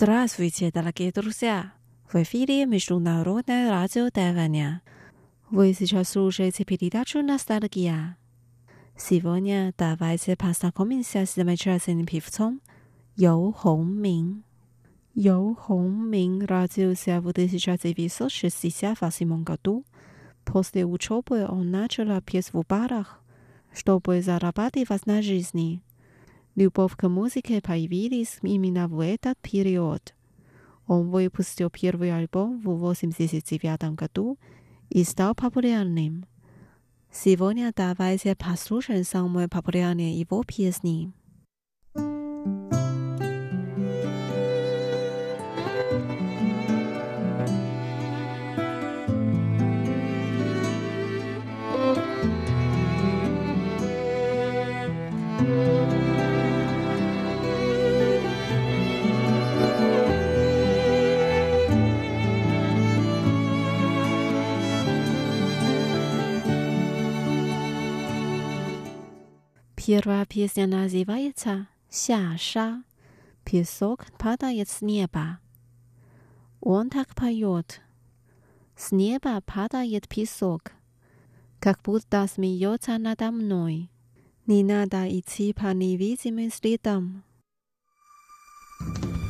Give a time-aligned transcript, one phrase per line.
[0.00, 1.72] Здравствуйте, дорогие друзья!
[2.12, 4.80] В эфире Международное радио Тайваня.
[5.50, 8.16] Вы сейчас слушаете передачу «Ностальгия».
[8.96, 12.60] Сегодня давайте познакомимся с замечательным певцом
[13.16, 14.44] Яо Хongмин.
[15.14, 19.84] Яо Хongмин родился в 1968 году.
[20.44, 23.20] После учебы он начал петь в барах,
[23.74, 25.82] чтобы зарабатывать на жизни.
[26.58, 30.12] Любовь к музыке появилась именно в этот период.
[30.88, 34.36] Он выпустил первый альбом в 1989 году
[34.90, 36.26] и стал популярным.
[37.12, 41.12] Сегодня давайте послушаем самые популярные его песни.
[69.88, 72.84] ，Первая песня называется «Ся ша».
[73.42, 75.38] Песок падает с неба.
[76.60, 77.80] Он так поет.
[78.76, 80.72] С неба падает песок,
[81.58, 83.90] как будто смеется надо мной.
[84.44, 87.24] Не надо идти по невидимым следам.
[88.80, 89.27] 每个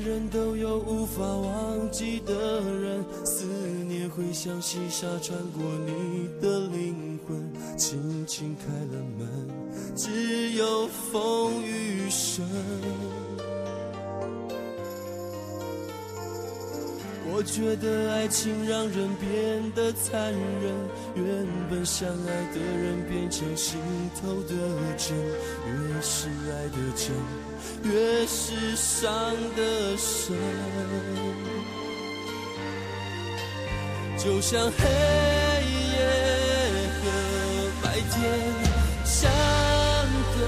[0.00, 3.44] 人都有无法忘记的人，思
[3.86, 8.66] 念会像细沙穿过你的灵魂，轻轻开
[8.96, 9.28] 了门，
[9.94, 12.44] 只有风雨声。
[17.40, 20.74] 我觉得爱情让人变得残忍，
[21.14, 21.24] 原
[21.70, 23.80] 本相爱的人变成心
[24.20, 24.52] 头的
[24.98, 25.16] 针，
[25.64, 27.16] 越是爱的真。
[27.90, 29.10] 越是伤
[29.56, 30.36] 的深，
[34.18, 34.84] 就像黑
[35.96, 35.96] 夜
[37.00, 37.08] 和
[37.82, 38.20] 白天
[39.02, 39.32] 相
[40.36, 40.38] 隔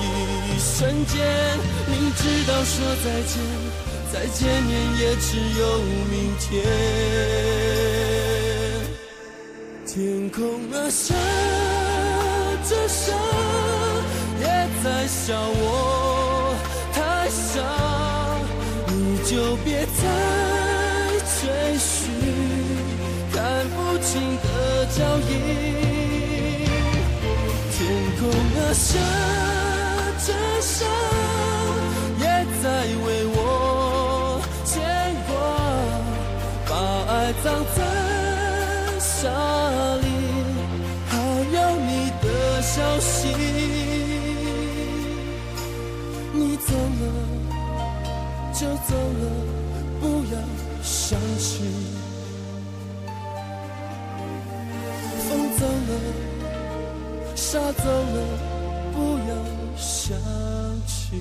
[0.00, 1.20] 一瞬间，
[1.86, 3.36] 明知道说再见，
[4.12, 5.78] 再见面也只有
[6.10, 6.62] 明天。
[9.86, 11.14] 天空啊，下
[12.68, 13.12] 着沙，
[14.38, 14.44] 也
[14.84, 16.54] 在笑我
[16.92, 17.62] 太傻。
[18.88, 20.02] 你就别再
[21.40, 21.40] 追
[21.78, 21.90] 寻
[23.32, 23.38] 看
[23.70, 24.10] 不清
[24.42, 24.46] 的
[24.94, 24.98] 脚
[25.30, 25.30] 印，
[27.72, 27.80] 天
[28.20, 28.20] 空
[28.60, 28.88] 啊下
[30.26, 30.28] 着
[30.60, 30.84] 沙，
[37.42, 37.82] 葬在
[39.00, 39.28] 沙
[39.96, 40.06] 里，
[41.08, 41.90] 还有你
[42.22, 43.34] 的消息。
[46.32, 47.04] 你走了
[48.52, 49.22] 就走了，
[50.00, 50.02] 不
[50.32, 50.34] 要
[50.84, 51.64] 想起。
[55.28, 55.90] 风走了，
[57.34, 58.16] 沙走了，
[58.92, 59.30] 不要
[59.76, 60.16] 想
[60.86, 61.20] 起。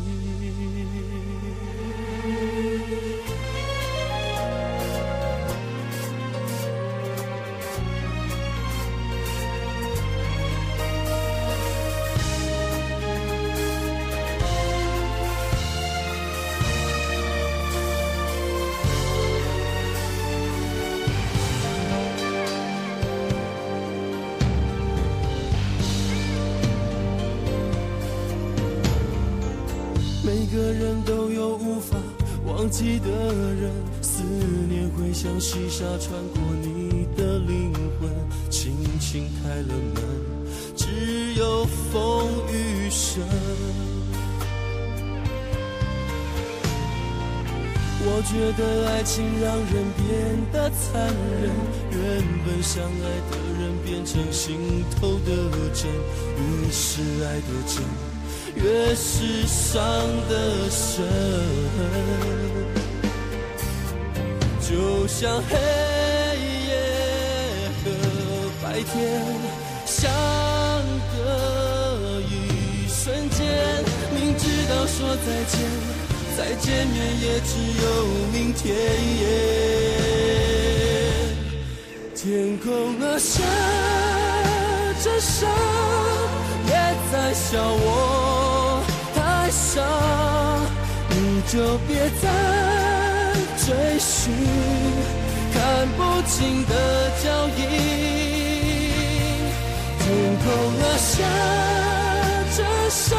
[30.72, 31.98] 人都有无法
[32.46, 33.08] 忘记的
[33.54, 33.72] 人，
[34.02, 34.24] 思
[34.70, 38.10] 念会像细沙穿过你的灵魂，
[38.50, 40.04] 轻轻开了门，
[40.76, 43.24] 只有风雨声。
[48.04, 51.06] 我觉得爱情让人变得残
[51.40, 51.52] 忍，
[51.92, 52.02] 原
[52.44, 52.90] 本相爱
[53.30, 55.30] 的人变成心头的
[55.74, 55.88] 针，
[56.36, 58.11] 越是爱的真。
[58.64, 59.82] 越是伤
[60.30, 61.04] 得深，
[64.62, 65.58] 就像黑
[66.68, 66.70] 夜
[67.84, 67.86] 和
[68.62, 68.94] 白天
[69.86, 70.12] 相
[71.12, 73.40] 隔一瞬间，
[74.14, 75.54] 明知道说再见，
[76.38, 77.50] 再见面也只
[77.82, 77.86] 有
[78.32, 78.62] 明天。
[82.16, 82.70] 天空
[83.02, 83.42] 啊，下
[85.04, 85.48] 着沙，
[86.68, 86.72] 也
[87.12, 88.41] 在笑我
[89.74, 89.80] 上，
[91.10, 91.16] 你
[91.48, 91.54] 就
[91.88, 91.90] 别
[92.22, 92.24] 再。
[93.64, 93.68] 追
[94.00, 94.34] 寻
[95.54, 95.58] 看
[95.96, 96.74] 不清的
[97.24, 97.26] 脚
[97.58, 97.60] 印，
[100.00, 100.04] 天
[100.44, 100.46] 空
[100.82, 101.10] 啊下
[102.58, 102.60] 着
[102.90, 103.16] 沙，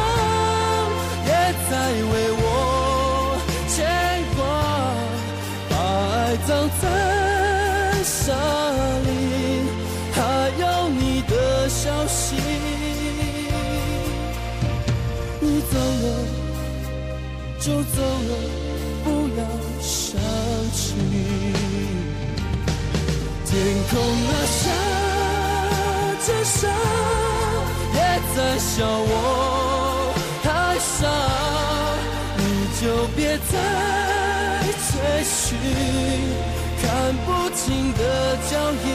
[1.25, 1.29] 也
[1.71, 1.73] 在
[2.13, 2.45] 为我
[3.69, 3.73] 牵
[4.37, 4.41] 挂，
[5.71, 6.13] 把爱
[6.47, 6.51] 葬
[6.83, 6.85] 在
[8.05, 8.27] 沙
[36.81, 36.85] 看
[37.25, 38.01] 不清的
[38.51, 38.53] 脚
[38.85, 38.87] 印。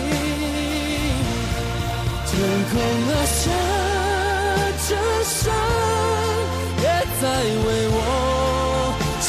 [2.26, 2.32] 天
[2.70, 2.74] 空
[3.10, 3.40] 啊，下
[4.88, 4.90] 着
[5.24, 5.42] 沙，
[6.82, 6.86] 也
[7.20, 7.24] 在
[7.66, 7.98] 为我
[9.22, 9.28] 牵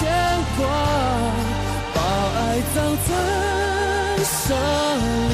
[0.56, 0.60] 挂，
[1.94, 1.96] 把
[2.38, 2.40] 爱
[2.74, 2.76] 葬
[3.06, 3.10] 在
[4.24, 4.46] 沙
[5.30, 5.32] 里，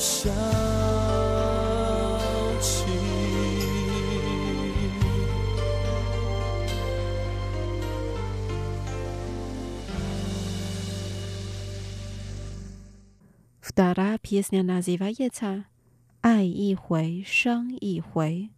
[0.00, 0.30] 什
[14.82, 15.58] 么？
[16.22, 18.48] 《爱一回伤一回》。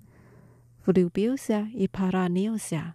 [0.82, 2.94] 浮流表下，一帕拉尼欧下。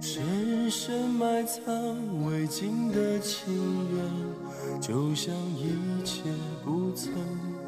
[0.00, 2.15] 深深埋藏。
[2.46, 3.52] 未尽的情
[3.92, 6.22] 缘，就像一切
[6.64, 7.12] 不曾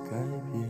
[0.04, 0.12] 改
[0.52, 0.68] 变。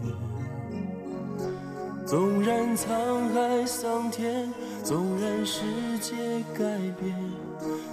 [2.06, 4.50] 纵然沧海桑田，
[4.82, 5.60] 纵然世
[6.00, 6.16] 界
[6.55, 6.64] 改
[6.99, 7.14] 变，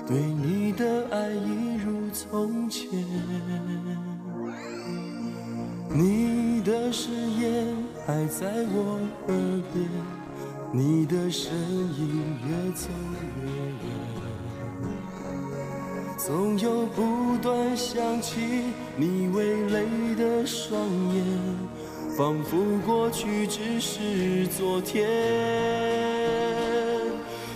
[0.08, 2.88] 对你的爱一如从前。
[5.90, 7.76] 你的誓言
[8.08, 9.90] 还在我耳边，
[10.72, 12.88] 你的身影越走
[16.26, 18.42] 总有不断想起
[18.98, 19.86] 你微泪
[20.18, 20.82] 的双
[21.14, 21.24] 眼，
[22.18, 25.08] 仿佛过去只是昨天。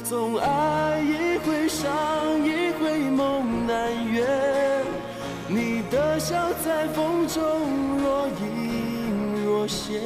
[0.04, 1.90] 总爱一回伤
[2.46, 4.24] 一回梦难圆，
[5.48, 7.42] 你的笑在风中
[7.98, 10.00] 若隐若现，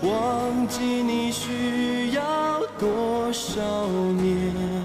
[0.00, 4.77] 忘记你需要多少年？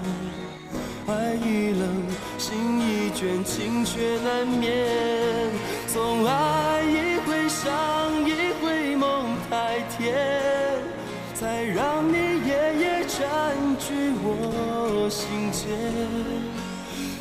[5.86, 7.64] 总爱一回伤
[8.26, 10.14] 一回梦太甜，
[11.34, 12.14] 才让你
[12.46, 15.62] 夜夜占据我心间。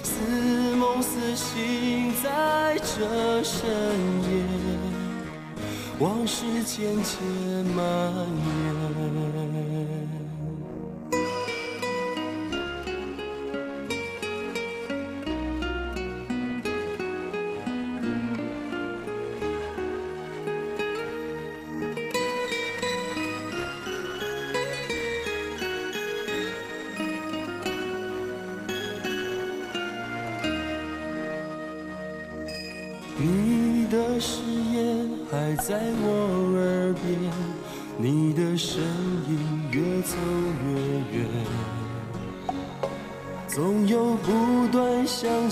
[0.04, 3.70] 似梦似醒，在这深
[4.24, 4.32] 夜，
[6.00, 7.22] 往事渐渐
[7.76, 8.83] 蔓延。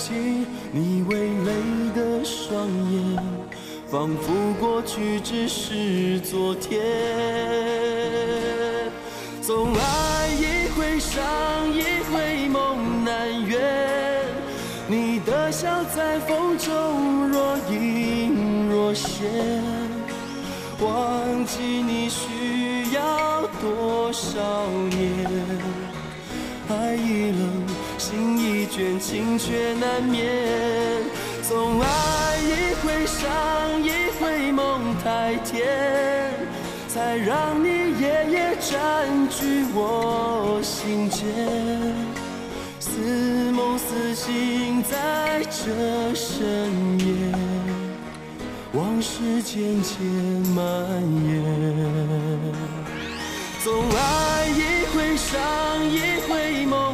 [0.01, 0.13] 起
[0.71, 1.53] 你微泪
[1.95, 3.21] 的双眼，
[3.87, 6.81] 仿佛过去只是昨天。
[9.43, 11.21] 总爱一回伤
[11.71, 13.61] 一回梦难圆，
[14.87, 18.67] 你的笑在风中若隐。
[18.71, 19.29] 若现，
[20.79, 25.27] 忘记你需要多少年？
[26.69, 27.67] 爱已冷，
[27.97, 28.37] 心
[28.71, 30.25] 倦，情却难眠。
[31.43, 31.87] 总爱
[32.39, 35.67] 一回伤，一回梦太甜，
[36.87, 37.67] 才让你
[37.99, 41.27] 夜夜占据我心间。
[42.79, 47.35] 似梦似醒，在这深夜，
[48.71, 50.01] 往事渐渐
[50.55, 50.63] 蔓
[51.27, 51.33] 延。
[53.63, 55.39] 总爱一回伤，
[55.85, 56.90] 一回梦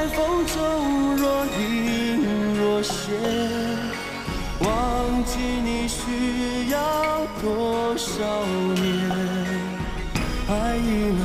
[0.00, 3.12] 在风中若隐若现，
[4.60, 8.08] 忘记你需要多少
[8.76, 8.88] 年？
[10.48, 10.88] 爱已
[11.18, 11.20] 冷。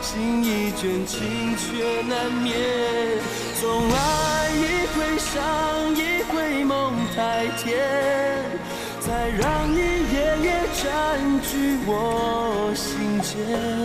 [0.00, 2.54] 心已倦，情却难眠。
[3.60, 7.76] 总爱一回伤，一回梦太甜，
[9.00, 10.48] 才让你夜夜
[10.80, 13.81] 占据我心间。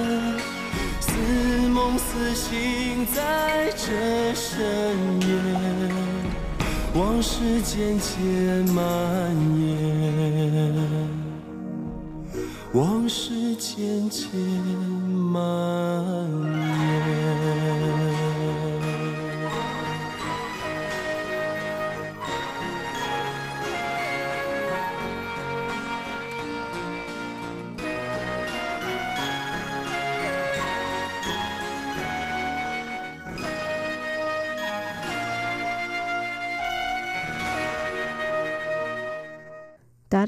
[2.50, 4.64] 情，在这深
[5.22, 5.28] 夜，
[6.94, 8.16] 往事渐渐
[8.74, 8.82] 蔓
[9.60, 9.66] 延。
[12.74, 15.77] 往事渐渐蔓延。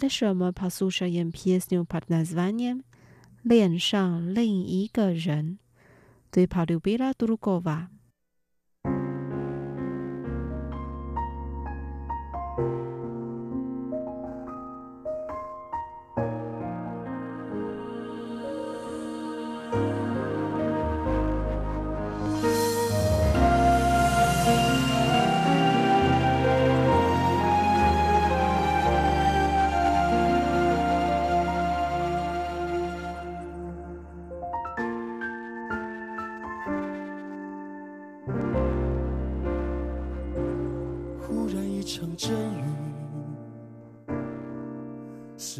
[0.08, 2.84] 什么？posłuchałem pieśnię pod nazwaniem
[3.44, 5.58] 恋上另一个人。
[6.32, 7.88] Ty polubiła drugowa.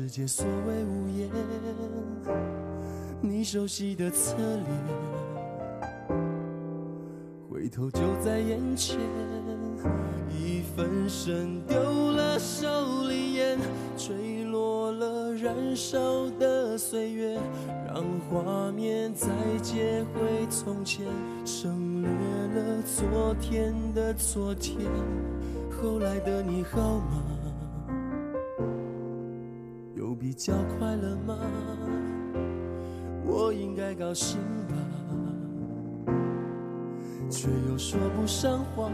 [0.10, 1.30] 世界所谓无言，
[3.22, 4.66] 你熟悉的侧脸，
[7.48, 8.98] 回头就在眼前。
[10.34, 11.78] 一分神丢
[12.10, 13.60] 了手里烟，
[13.96, 17.40] 吹落了燃烧的岁月，
[17.86, 19.28] 让画面再
[19.62, 21.06] 接回从前，
[21.46, 24.90] 省略了昨天的昨天。
[25.70, 27.39] 后来的你好吗？
[30.40, 31.38] 叫快乐吗？
[33.26, 34.38] 我应该高兴
[34.70, 34.74] 吧，
[37.30, 38.90] 却又说不上话。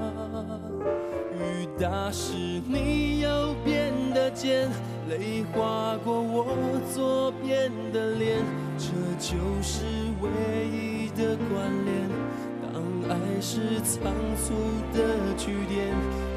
[1.36, 2.34] 雨打湿
[2.68, 4.68] 你右边的肩，
[5.08, 6.48] 泪划过我
[6.92, 8.44] 左边的脸，
[8.80, 8.88] 这
[9.20, 9.86] 就是
[10.22, 10.28] 唯
[10.68, 12.10] 一的关联。
[12.74, 14.56] 当爱是仓促
[14.96, 14.98] 的
[15.38, 15.94] 句点，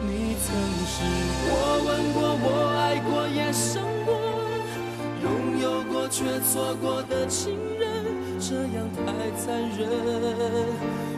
[0.06, 1.02] 你曾是
[1.48, 1.50] 我
[1.86, 2.46] 吻过、我
[2.76, 4.12] 爱过、也伤过，
[5.22, 8.04] 拥有过却错过的情人，
[8.38, 9.02] 这样太
[9.36, 9.78] 残忍。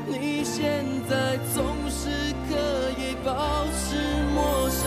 [0.09, 2.09] 你现在总是
[2.49, 2.50] 可
[2.99, 3.97] 以保持
[4.35, 4.80] 陌生，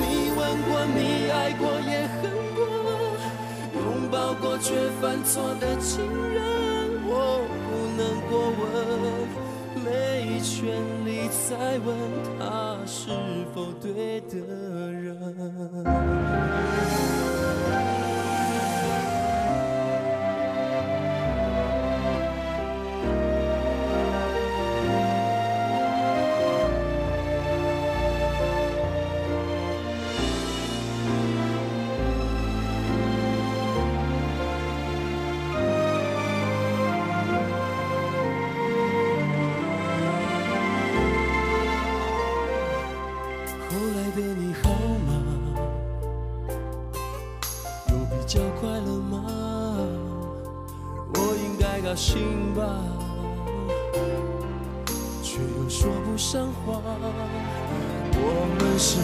[0.00, 0.98] 你吻过、你
[1.30, 2.58] 爱过、也恨过，
[3.74, 6.00] 拥抱过却犯错的情
[6.32, 6.40] 人，
[7.06, 7.12] 我
[7.66, 8.00] 不能
[8.30, 8.60] 过问。
[9.84, 10.58] 没权
[11.06, 11.88] 利再问
[12.38, 13.10] 他是
[13.54, 14.36] 否对的
[14.92, 15.16] 人。
[52.00, 52.62] 清吧，
[55.22, 56.80] 却又说不上话。
[58.16, 58.24] 我
[58.56, 58.96] 们是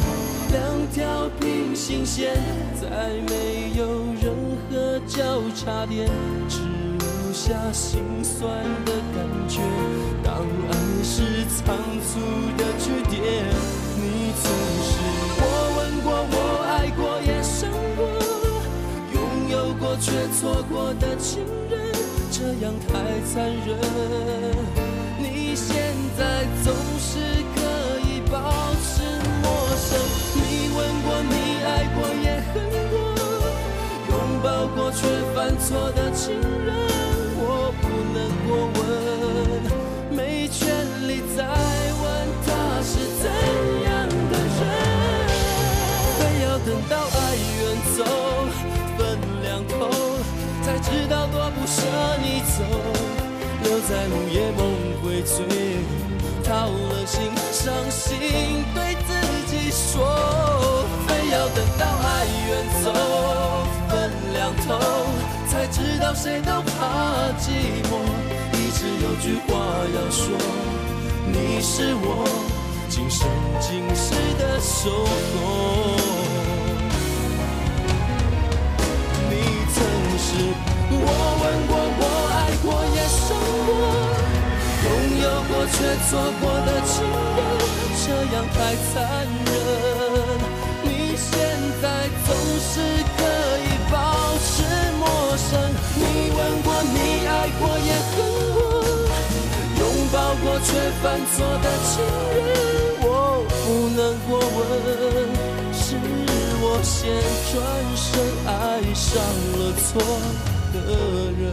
[0.50, 0.57] 两
[0.91, 2.35] 条平行线，
[2.81, 2.88] 在
[3.29, 3.85] 没有
[4.19, 4.33] 任
[4.71, 6.09] 何交叉点，
[6.49, 6.62] 只
[6.99, 8.49] 留下心酸
[8.87, 9.61] 的感觉。
[10.25, 10.73] 当爱
[11.05, 12.19] 是仓促
[12.57, 13.21] 的句点，
[14.00, 14.43] 你曾
[14.81, 14.88] 是
[15.37, 15.45] 我
[15.76, 16.35] 吻过、我
[16.65, 18.00] 爱过、也伤过、
[19.12, 21.86] 拥有过却错过的情人。
[22.38, 22.93] 这样太
[23.33, 23.66] 残忍。
[25.19, 25.75] 你现
[26.19, 26.69] 在总
[27.00, 27.19] 是
[27.55, 27.59] 可
[28.07, 28.37] 以保
[28.85, 28.93] 持
[29.43, 29.88] 陌生。
[30.35, 31.33] 你问过，你
[31.64, 32.55] 爱过，也恨
[32.90, 32.95] 过，
[34.11, 36.76] 拥抱过却犯错的情人，
[37.38, 38.16] 我不能
[38.47, 38.85] 过问，
[51.67, 51.83] 不舍
[52.23, 52.63] 你走，
[53.65, 54.71] 留在午夜梦
[55.03, 55.45] 回醉，
[56.45, 57.19] 掏了心，
[57.51, 58.17] 伤心
[58.73, 59.11] 对自
[59.51, 62.51] 己说，非要等到爱远
[62.85, 62.93] 走，
[63.89, 64.79] 分两头，
[65.49, 67.51] 才知道谁都怕寂
[67.91, 67.99] 寞，
[68.53, 69.59] 一直有句话
[69.93, 70.39] 要说，
[71.27, 72.29] 你是我
[72.89, 73.27] 今生
[73.61, 74.89] 今世的守
[75.35, 75.97] 候。
[79.29, 79.35] 你
[79.75, 79.83] 曾
[80.17, 80.29] 是
[80.89, 80.95] 我
[85.73, 85.77] 却
[86.09, 86.95] 错过的情
[87.37, 87.39] 人，
[88.05, 88.57] 这样太
[88.93, 88.95] 残
[89.47, 89.49] 忍。
[90.85, 91.31] 你现
[91.83, 91.85] 在
[92.27, 92.29] 总
[92.61, 92.73] 是
[93.17, 93.19] 可
[93.59, 93.95] 以保
[94.39, 94.53] 持
[94.99, 95.03] 陌
[95.37, 95.49] 生。
[95.97, 96.01] 你
[96.37, 96.97] 问过，你
[97.27, 98.17] 爱过，也恨
[98.55, 98.59] 过，
[99.79, 99.83] 拥
[100.13, 100.69] 抱过却
[101.03, 101.05] 犯
[101.35, 101.93] 错的情
[102.37, 102.39] 人，
[103.03, 103.07] 我
[103.65, 103.65] 不
[103.97, 104.59] 能过问。
[105.79, 105.95] 是
[106.61, 106.95] 我先
[107.53, 107.55] 转
[107.95, 108.05] 身
[108.47, 108.51] 爱
[108.95, 109.05] 上
[109.59, 109.87] 了错
[110.73, 110.77] 的
[111.39, 111.45] 人，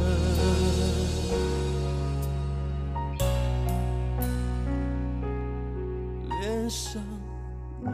[6.73, 7.03] 上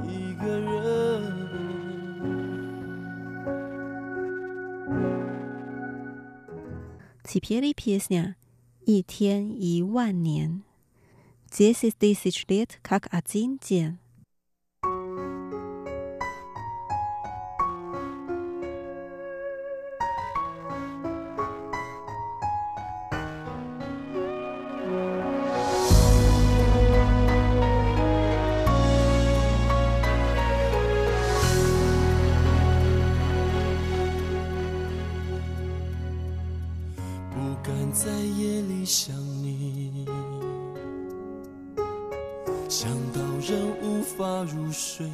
[0.05, 1.45] 一个人。
[7.25, 8.37] Теперь песня
[8.87, 10.63] «И тен и ван нен».
[11.51, 13.97] Десять тысяч лет, как один день.《
[42.82, 45.06] 想到人无法入睡。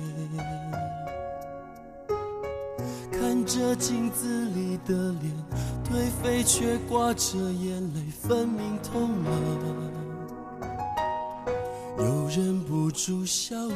[3.12, 5.34] 看着镜子里的脸，
[5.84, 9.32] 颓废却挂着眼泪，分明痛了，
[11.97, 13.71] 又忍不住笑了。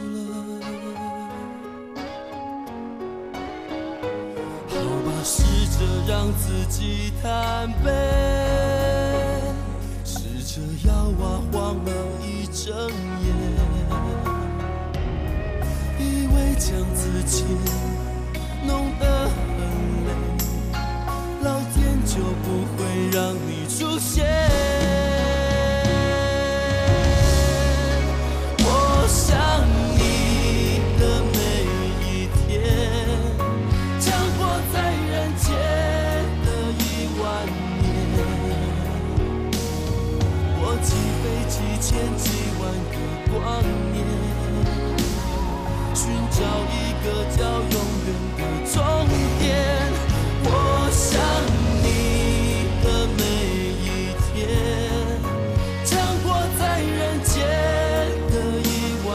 [4.68, 5.42] 好吧，试
[5.80, 7.90] 着让自己坦白，
[10.06, 13.34] 试着摇啊晃了一整夜，
[16.60, 17.46] 将自己
[18.68, 19.34] 弄得很
[20.06, 20.12] 累，
[21.42, 24.79] 老天就不会让你出现。
[47.10, 48.42] 个叫永远的
[48.72, 48.78] 终
[49.40, 49.44] 点。
[50.44, 50.48] 我
[50.94, 51.10] 想
[51.82, 51.88] 你
[52.84, 52.86] 的
[53.18, 53.22] 每
[53.84, 53.86] 一
[54.30, 54.38] 天，
[55.84, 55.90] 将
[56.22, 56.26] 活
[56.60, 56.94] 在人
[57.24, 57.34] 间
[58.30, 58.70] 的一
[59.08, 59.10] 万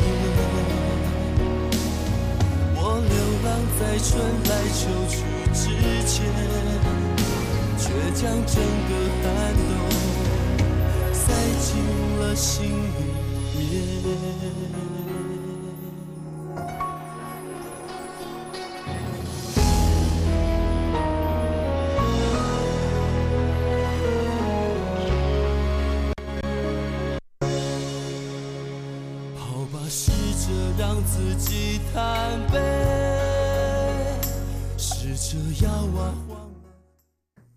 [0.00, 0.02] 年。
[2.76, 2.78] 我
[3.10, 3.46] 流浪
[3.78, 4.08] 在春
[4.48, 4.80] 来秋
[5.10, 5.12] 去
[5.52, 5.62] 之
[6.06, 6.12] 间，
[7.78, 8.54] 却将整
[8.88, 8.90] 个
[9.22, 9.28] 寒
[9.68, 9.70] 冬
[11.12, 11.22] 塞
[11.60, 11.68] 进
[12.18, 12.48] 了心
[13.54, 13.60] 里
[14.02, 15.23] 面。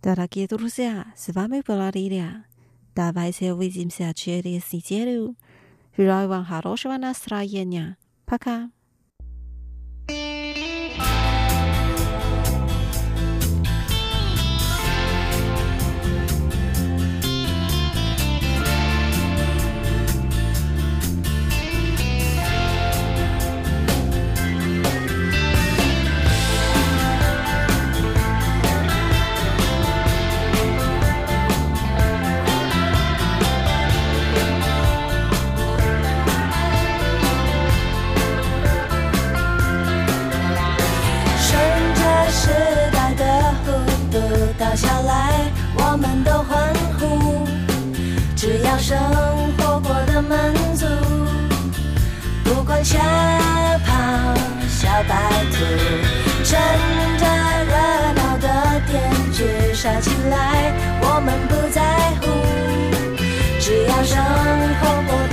[0.03, 2.47] Дорогие друзья, с вами была Лилия.
[2.95, 5.37] Давайте увидимся через неделю.
[5.97, 7.99] Желаю вам хорошего настроения.
[8.25, 8.71] Пока.
[52.84, 53.90] 往跑，
[54.68, 55.12] 小白
[55.52, 55.56] 兔
[56.44, 56.60] 趁
[57.18, 57.26] 着
[57.66, 57.74] 热
[58.14, 58.48] 闹的
[58.86, 58.94] 天
[59.34, 61.82] 去耍起来，我们不在
[62.22, 62.24] 乎，
[63.60, 64.24] 只要生
[64.82, 65.27] 活。